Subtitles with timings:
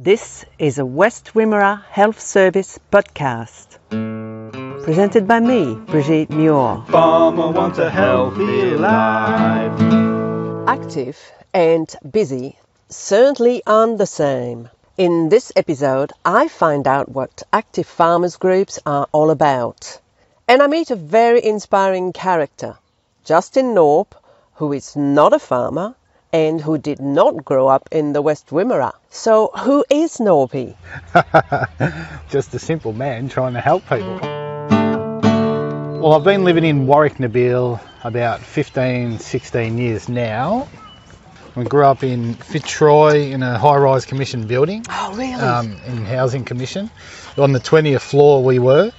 [0.00, 3.80] This is a West Wimmera Health Service podcast.
[4.84, 6.84] Presented by me, Brigitte Muir.
[6.88, 9.72] Farmer wants a healthy life.
[10.68, 11.18] Active
[11.52, 12.56] and busy
[12.88, 14.68] certainly aren't the same.
[14.96, 19.98] In this episode, I find out what active farmers groups are all about.
[20.46, 22.78] And I meet a very inspiring character,
[23.24, 24.12] Justin Norp,
[24.54, 25.96] who is not a farmer
[26.32, 28.92] and who did not grow up in the West Wimmera.
[29.10, 30.76] So, who is Norby?
[32.30, 34.18] Just a simple man trying to help people.
[36.00, 40.68] Well, I've been living in Warracknabeal about 15, 16 years now.
[41.56, 45.32] We grew up in Fitzroy in a high rise commission building, Oh, really?
[45.32, 46.88] um, in Housing Commission.
[47.36, 48.92] On the 20th floor, we were.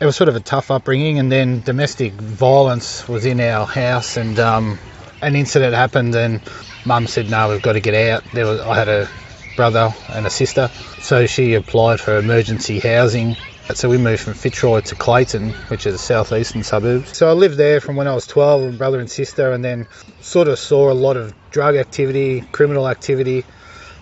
[0.00, 4.16] It was sort of a tough upbringing, and then domestic violence was in our house,
[4.16, 4.78] and um,
[5.22, 6.40] an incident happened, and
[6.84, 9.08] Mum said, "No, we've got to get out." There was, I had a
[9.56, 10.68] brother and a sister,
[11.00, 13.36] so she applied for emergency housing.
[13.74, 17.06] So we moved from Fitzroy to Clayton, which is a southeastern suburb.
[17.08, 19.88] So I lived there from when I was 12, with brother and sister, and then
[20.20, 23.44] sort of saw a lot of drug activity, criminal activity.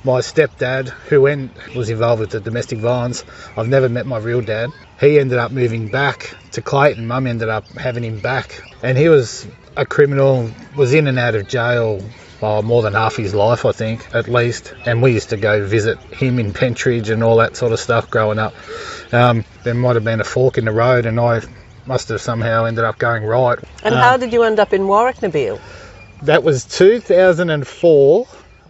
[0.02, 3.24] My stepdad, who went, was involved with the domestic violence,
[3.56, 4.70] I've never met my real dad.
[5.00, 7.06] He ended up moving back to Clayton.
[7.06, 11.34] Mum ended up having him back, and he was a criminal, was in and out
[11.34, 12.00] of jail
[12.40, 14.74] well, more than half his life, I think, at least.
[14.84, 18.10] And we used to go visit him in Pentridge and all that sort of stuff
[18.10, 18.54] growing up.
[19.12, 21.40] Um, there might have been a fork in the road, and I
[21.86, 23.58] must have somehow ended up going right.
[23.82, 25.60] and Um, how did you end up in Warracknabeal?
[26.22, 28.26] that was 2004.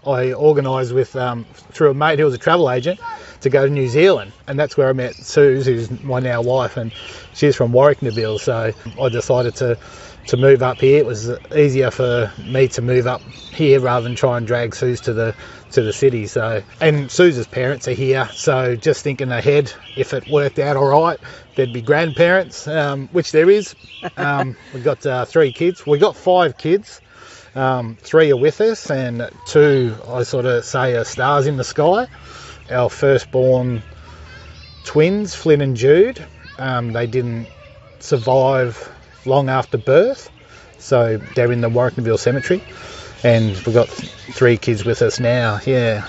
[0.06, 3.00] I organised with um, through a mate who was a travel agent
[3.40, 6.76] to go to New Zealand, and that's where I met Suze, who's my now wife,
[6.76, 6.92] and
[7.32, 8.38] she's from Warracknabeal.
[8.40, 9.78] So I decided to
[10.28, 10.98] to move up here.
[10.98, 13.22] It was easier for me to move up
[13.52, 15.34] here rather than try and drag Suze to the
[15.72, 16.26] to the city.
[16.26, 20.86] So and Suze's parents are here, so just thinking ahead, if it worked out all
[20.86, 21.18] right,
[21.54, 23.74] there'd be grandparents, um, which there is.
[24.18, 25.86] Um, we've got uh, three kids.
[25.86, 27.00] We got five kids.
[27.54, 31.64] Um, three are with us, and two, I sort of say, are stars in the
[31.64, 32.06] sky.
[32.70, 33.82] Our firstborn
[34.84, 36.24] twins, Flynn and Jude,
[36.58, 37.48] um, they didn't
[37.98, 38.92] survive
[39.26, 40.30] long after birth,
[40.78, 42.62] so they're in the Warracknabeal Cemetery,
[43.22, 45.60] and we've got th- three kids with us now.
[45.64, 46.06] Yeah.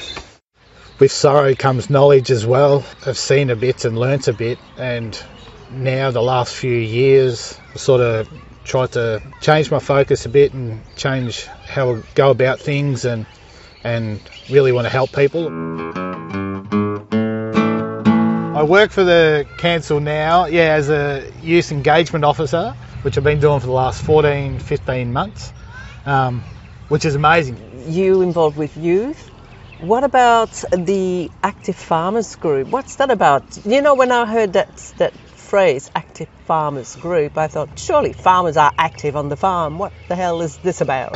[0.99, 2.85] With sorrow comes knowledge as well.
[3.05, 5.21] I've seen a bit and learnt a bit, and
[5.71, 8.29] now the last few years, I sort of
[8.63, 13.25] tried to change my focus a bit and change how I go about things and
[13.83, 15.47] and really want to help people.
[18.55, 22.75] I work for the council now, yeah, as a youth engagement officer,
[23.05, 25.53] which I've been doing for the last 14, 15 months,
[26.07, 26.41] um,
[26.87, 27.85] which is amazing.
[27.87, 29.29] You involved with youth.
[29.77, 32.67] What about the active farmers group?
[32.69, 33.43] What's that about?
[33.63, 38.57] You know, when I heard that that phrase, active farmers group, I thought surely farmers
[38.57, 39.77] are active on the farm.
[39.77, 41.15] What the hell is this about?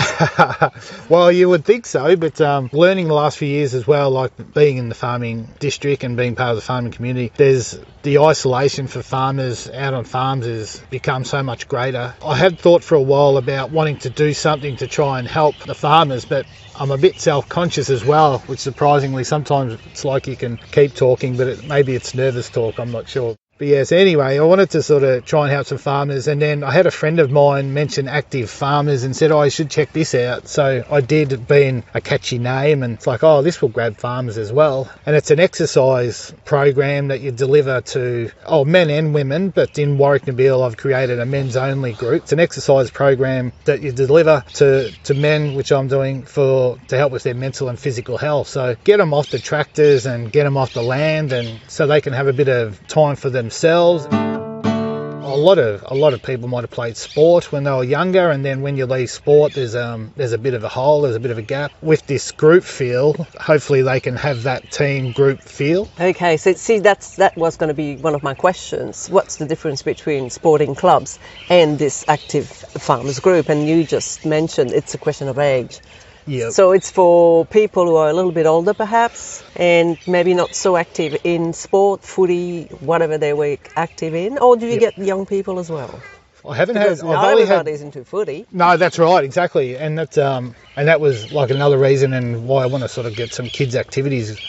[1.09, 4.53] well, you would think so, but um, learning the last few years as well, like
[4.53, 8.87] being in the farming district and being part of the farming community, there's the isolation
[8.87, 12.15] for farmers out on farms has become so much greater.
[12.25, 15.57] I had thought for a while about wanting to do something to try and help
[15.57, 20.35] the farmers, but I'm a bit self-conscious as well, which surprisingly sometimes it's like you
[20.35, 22.79] can keep talking, but it, maybe it's nervous talk.
[22.79, 23.35] I'm not sure.
[23.59, 26.63] But yes, anyway, I wanted to sort of try and help some farmers, and then
[26.63, 29.91] I had a friend of mine mention active farmers and said, "Oh, I should check
[29.91, 33.67] this out." So I did, being a catchy name, and it's like, "Oh, this will
[33.67, 38.89] grab farmers as well." And it's an exercise program that you deliver to oh men
[38.89, 42.23] and women, but in Warracknabeal, I've created a men's only group.
[42.23, 46.95] It's an exercise program that you deliver to to men, which I'm doing for to
[46.95, 48.47] help with their mental and physical health.
[48.47, 51.99] So get them off the tractors and get them off the land, and so they
[51.99, 54.05] can have a bit of time for themselves.
[54.05, 58.29] A lot of a lot of people might have played sport when they were younger,
[58.29, 61.15] and then when you leave sport, there's um there's a bit of a hole, there's
[61.15, 61.71] a bit of a gap.
[61.81, 65.87] With this group feel, hopefully they can have that team group feel.
[65.99, 69.09] okay, so see, that's that was going to be one of my questions.
[69.09, 71.17] What's the difference between sporting clubs
[71.49, 73.49] and this active farmers group?
[73.49, 75.79] And you just mentioned it's a question of age.
[76.25, 76.49] Yeah.
[76.49, 80.75] So it's for people who are a little bit older, perhaps, and maybe not so
[80.75, 84.37] active in sport, footy, whatever they were active in.
[84.37, 84.79] Or do you Yep.
[84.79, 86.01] get young people as well?
[86.47, 87.09] I haven't Because had.
[87.09, 88.45] I've only had into footy.
[88.51, 92.63] No, that's right, exactly, and that's um, and that was like another reason and why
[92.63, 94.39] I want to sort of get some kids' activities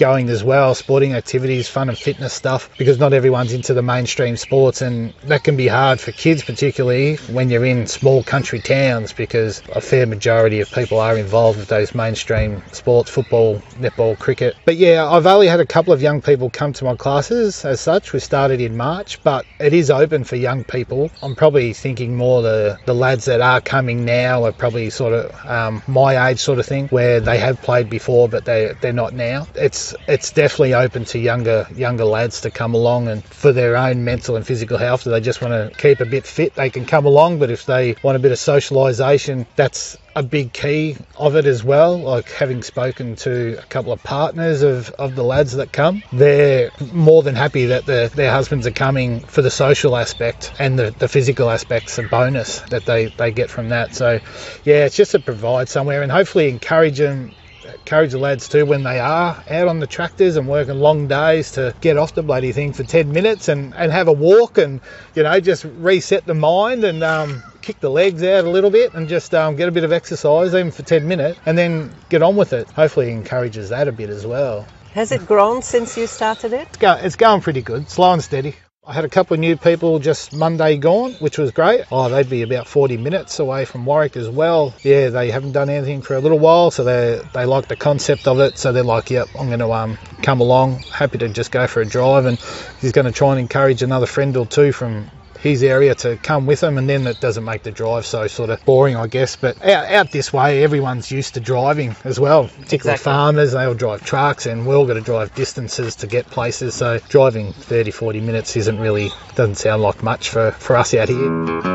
[0.00, 4.36] going as well, sporting activities, fun and fitness stuff, because not everyone's into the mainstream
[4.36, 9.12] sports, and that can be hard for kids, particularly when you're in small country towns,
[9.12, 14.56] because a fair majority of people are involved with those mainstream sports, football, netball, cricket.
[14.64, 17.80] But yeah, I've only had a couple of young people come to my classes as
[17.80, 18.14] such.
[18.14, 21.10] We started in March, but it is open for young people.
[21.22, 25.46] I'm probably thinking more the, the lads that are coming now are probably sort of
[25.46, 29.12] um, my age sort of thing, where they have played before, but they they're not
[29.12, 29.46] now.
[29.54, 34.04] It's it's definitely open to younger younger lads to come along and for their own
[34.04, 35.06] mental and physical health.
[35.06, 37.38] If they just want to keep a bit fit, they can come along.
[37.38, 41.62] But if they want a bit of socialisation, that's a big key of it as
[41.62, 41.98] well.
[41.98, 46.70] Like having spoken to a couple of partners of, of the lads that come, they're
[46.92, 50.90] more than happy that the, their husbands are coming for the social aspect and the,
[50.90, 53.94] the physical aspects, a bonus that they, they get from that.
[53.94, 54.20] So,
[54.64, 57.32] yeah, it's just to provide somewhere and hopefully encourage them
[57.74, 61.52] encourage the lads too when they are out on the tractors and working long days
[61.52, 64.80] to get off the bloody thing for 10 minutes and, and have a walk and,
[65.14, 68.94] you know, just reset the mind and um, kick the legs out a little bit
[68.94, 72.22] and just um, get a bit of exercise even for 10 minutes and then get
[72.22, 72.68] on with it.
[72.70, 74.66] Hopefully encourages that a bit as well.
[74.92, 76.68] Has it grown since you started it?
[76.68, 78.56] It's, go, it's going pretty good, slow and steady.
[78.86, 81.82] I had a couple of new people just Monday gone, which was great.
[81.92, 84.72] Oh, they'd be about 40 minutes away from Warwick as well.
[84.82, 88.26] Yeah, they haven't done anything for a little while, so they they like the concept
[88.26, 88.56] of it.
[88.56, 90.76] So they're like, "Yep, I'm going to um come along.
[90.90, 92.38] Happy to just go for a drive." And
[92.80, 95.10] he's going to try and encourage another friend or two from
[95.42, 98.50] his area to come with him, and then it doesn't make the drive so sort
[98.50, 99.36] of boring, I guess.
[99.36, 103.04] But out, out this way, everyone's used to driving as well, particularly Exactly.
[103.04, 103.52] farmers.
[103.52, 106.74] They all drive trucks, and we're all going to drive distances to get places.
[106.74, 111.08] So driving 30, 40 minutes isn't really doesn't sound like much for, for us out
[111.08, 111.69] here.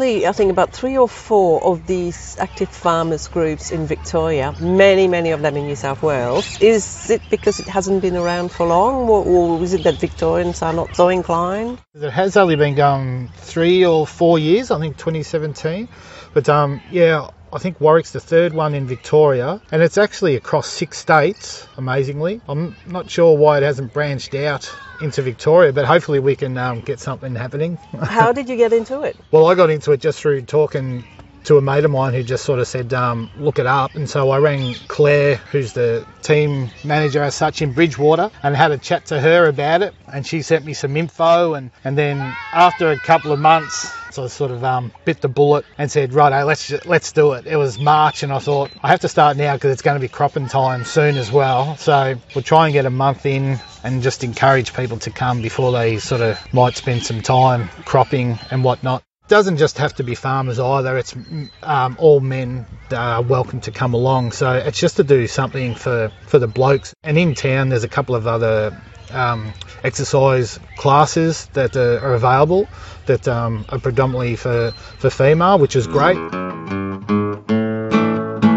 [0.00, 5.08] Only, I think, about three or four of these active farmers groups in Victoria, many,
[5.08, 6.60] many of them in New South Wales.
[6.62, 10.62] Is it because it hasn't been around for long, or, or is it that Victorians
[10.62, 11.78] are not so inclined?
[11.94, 15.88] It has only been going three or four years, I think 2017.
[16.32, 20.68] But um, yeah, I think Warwick's the third one in Victoria, and it's actually across
[20.68, 22.40] six states, amazingly.
[22.48, 26.80] I'm not sure why it hasn't branched out into Victoria, but hopefully we can um,
[26.80, 27.76] get something happening.
[28.02, 29.16] How did you get into it?
[29.32, 31.04] Well, I got into it just through talking
[31.44, 33.94] to a mate of mine who just sort of said, um, look it up.
[33.94, 38.72] And so I rang Claire, who's the team manager as such in Bridgewater, and had
[38.72, 39.94] a chat to her about it.
[40.12, 41.54] And she sent me some info.
[41.54, 42.18] And, and then
[42.52, 46.12] after a couple of months, so I sort of um, bit the bullet and said,
[46.12, 47.46] righto, let's let's do it.
[47.46, 50.00] It was March, and I thought I have to start now because it's going to
[50.00, 51.76] be cropping time soon as well.
[51.76, 55.72] So we'll try and get a month in and just encourage people to come before
[55.72, 60.16] they sort of might spend some time cropping and whatnot doesn't just have to be
[60.16, 60.98] farmers either.
[60.98, 61.14] It's
[61.62, 64.32] um, all men are welcome to come along.
[64.32, 66.94] So it's just to do something for, for the blokes.
[67.04, 68.76] And in town, there's a couple of other
[69.12, 69.52] um,
[69.82, 72.68] exercise classes that uh, are available
[73.06, 76.16] that um, are predominantly for, for female, which is great.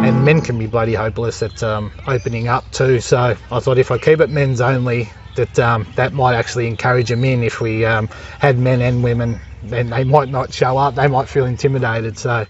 [0.05, 2.99] And men can be bloody hopeless at um, opening up too.
[2.99, 7.09] So I thought if I keep it men's only, that um, that might actually encourage
[7.09, 7.41] them in.
[7.43, 8.07] If we um,
[8.39, 10.93] had men and women, then they might not show up.
[10.95, 12.17] They might feel intimidated.
[12.17, 12.45] So.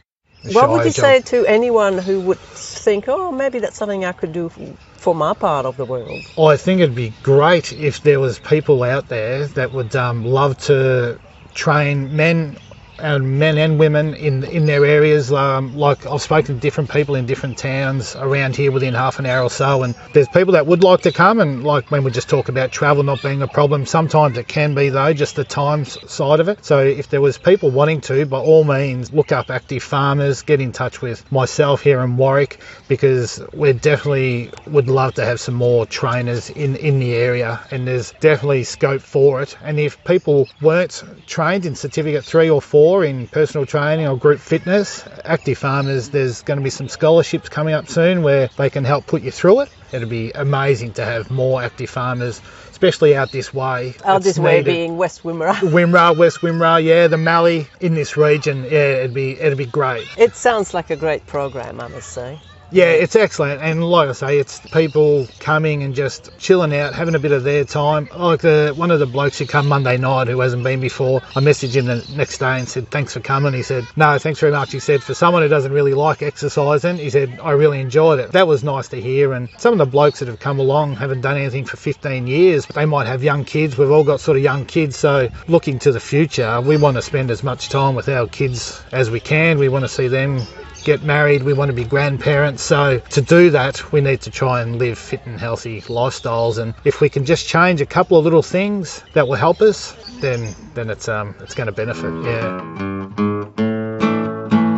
[0.51, 4.33] What would you say to anyone who would think, oh, maybe that's something I could
[4.33, 4.49] do
[4.97, 6.21] for my part of the world?
[6.35, 10.25] Well, I think it'd be great if there was people out there that would um,
[10.25, 11.19] love to
[11.53, 12.57] train men
[12.99, 15.31] and men and women in in their areas.
[15.31, 19.25] Um, like I've spoken to different people in different towns around here within half an
[19.25, 21.39] hour or so, and there's people that would like to come.
[21.39, 24.75] And like when we just talk about travel not being a problem, sometimes it can
[24.75, 26.63] be though, just the time side of it.
[26.63, 30.61] So if there was people wanting to, by all means, look up active farmers, get
[30.61, 35.55] in touch with myself here in Warwick because we definitely would love to have some
[35.55, 39.57] more trainers in in the area, and there's definitely scope for it.
[39.63, 44.39] And if people weren't trained in certificate three or four in personal training or group
[44.39, 48.83] fitness, active farmers, there's going to be some scholarships coming up soon where they can
[48.83, 49.69] help put you through it.
[49.91, 53.93] It'd be amazing to have more active farmers, especially out this way.
[54.03, 55.53] Out It's this way being West Wimmera.
[55.75, 60.07] Wimmera, West Wimmera, yeah, the Mallee in this region, yeah, it'd be it'd be great.
[60.17, 62.39] It sounds like a great program, I must say.
[62.73, 67.13] Yeah, it's excellent, and like I say, it's people coming and just chilling out, having
[67.13, 68.09] a bit of their time.
[68.17, 71.39] Like the one of the blokes who come Monday night who hasn't been before, I
[71.39, 73.53] messaged him the next day and said thanks for coming.
[73.53, 74.71] He said no, thanks very much.
[74.71, 78.31] He said for someone who doesn't really like exercising, he said I really enjoyed it.
[78.31, 79.33] That was nice to hear.
[79.33, 82.65] And some of the blokes that have come along haven't done anything for 15 years.
[82.65, 83.77] They might have young kids.
[83.77, 87.03] We've all got sort of young kids, so looking to the future, we want to
[87.03, 89.59] spend as much time with our kids as we can.
[89.59, 90.39] We want to see them
[90.83, 92.63] get married, we want to be grandparents.
[92.63, 96.57] So to do that, we need to try and live fit and healthy lifestyles.
[96.57, 99.95] And if we can just change a couple of little things that will help us,
[100.19, 102.13] then then it's um it's going to benefit.
[102.23, 103.03] Yeah.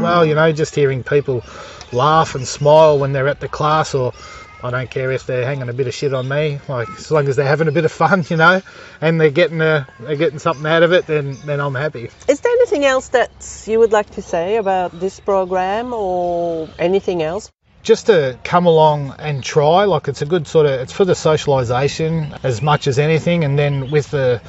[0.02, 1.44] Well, you know, just hearing people
[1.92, 4.14] laugh and smile when they're at the class or
[4.66, 6.60] I don't care if they're hanging a bit of shit on me.
[6.68, 8.62] Like as long as they're having a bit of fun, you know,
[9.02, 12.10] and they're getting a, they're getting something out of it, then then I'm happy.
[12.28, 13.32] Is there anything else that
[13.68, 17.52] you would like to say about this program or anything else?
[17.84, 21.14] Just to come along and try, like it's a good sort of it's for the
[21.14, 24.42] socialisation as much as anything, and then with the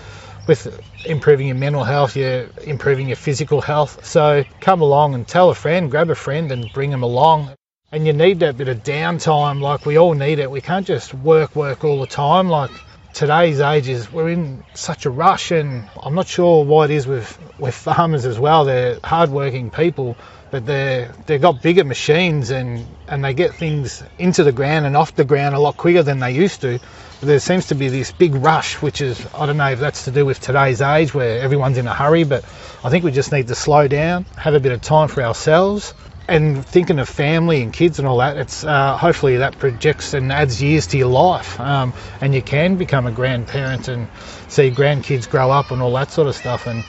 [0.47, 4.05] with improving your mental health, you're improving your physical health.
[4.05, 7.51] So come along and tell a friend, grab a friend and bring them along.
[7.91, 10.51] And you need that bit of downtime, like we all need it.
[10.51, 12.49] We can't just work, work all the time.
[12.51, 12.71] Like
[13.15, 17.07] today's age is we're in such a rush and I'm not sure why it is
[17.07, 18.67] with, with farmers as well.
[18.67, 20.19] They're hardworking people,
[20.51, 24.97] but they're they've got bigger machines and, and they get things into the ground and
[24.97, 26.81] off the ground a lot quicker than they used to.
[27.21, 30.11] There seems to be this big rush, which is I don't know if that's to
[30.11, 32.45] do with today's age where everyone's in a hurry, but
[32.85, 35.95] I think we just need to slow down, have a bit of time for ourselves,
[36.29, 40.33] and thinking of family and kids and all that, it's uh, hopefully that projects and
[40.33, 44.09] adds years to your life, um, and you can become a grandparent and
[44.49, 46.67] see grandkids grow up and all that sort of stuff.
[46.67, 46.83] And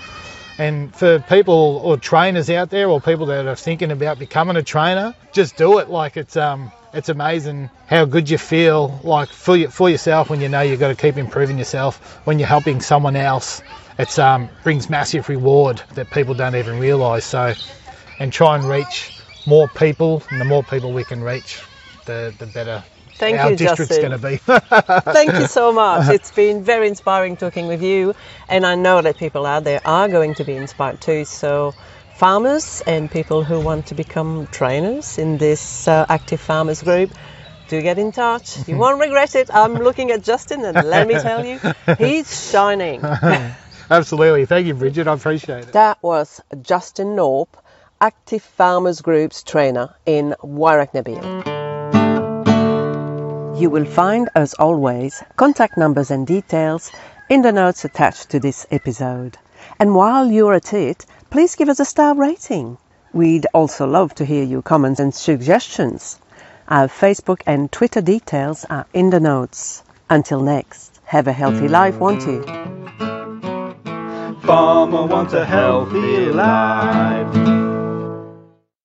[0.59, 4.63] and for people or trainers out there or people that are thinking about becoming a
[4.63, 5.89] trainer, just do it.
[5.89, 10.41] Like it's um it's amazing how good you feel like for you, for yourself when
[10.41, 13.61] you know you've got to keep improving yourself when you're helping someone else.
[13.97, 17.25] it um brings massive reward that people don't even realise.
[17.25, 17.55] So
[18.19, 19.11] and try and reach
[19.45, 21.59] more people, and the more people we can reach,
[22.05, 22.83] the, the better
[23.17, 23.99] Thank our you, district's Justin.
[23.99, 24.37] going to be.
[25.11, 26.09] Thank you so much.
[26.09, 28.15] It's been very inspiring talking with you,
[28.49, 31.25] and I know that people out there are going to be inspired too.
[31.25, 31.75] So,
[32.17, 37.11] farmers and people who want to become trainers in this uh, active farmers group,
[37.69, 38.67] do get in touch.
[38.67, 39.53] You won't regret it.
[39.53, 41.59] I'm looking at Justin, and let me tell you,
[41.99, 43.01] he's shining.
[43.91, 44.45] Absolutely.
[44.45, 45.07] Thank you, Bridget.
[45.07, 45.73] I appreciate it.
[45.73, 47.49] That was Justin Norp,
[48.01, 51.21] Active Farmers Group's trainer in Warracknabeal.
[53.59, 56.91] You will find, as always, contact numbers and details
[57.29, 59.37] in the notes attached to this episode.
[59.79, 61.05] And while you're at it,
[61.37, 62.79] please give us a star rating.
[63.13, 66.19] We'd also love to hear your comments and suggestions.
[66.67, 69.83] Our Facebook and Twitter details are in the notes.
[70.09, 72.41] Until next, have a healthy life, won't you?
[74.47, 77.66] Farmer wants a healthy life.